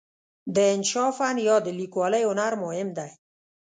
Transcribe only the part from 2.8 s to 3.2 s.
دی.